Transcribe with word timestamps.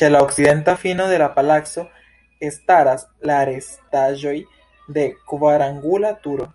Ĉe 0.00 0.08
la 0.10 0.18
okcidenta 0.24 0.74
fino 0.82 1.06
de 1.12 1.20
la 1.22 1.28
palaco 1.36 1.86
staras 2.58 3.06
la 3.32 3.40
restaĵoj 3.52 4.36
de 5.00 5.08
kvarangula 5.32 6.16
turo. 6.28 6.52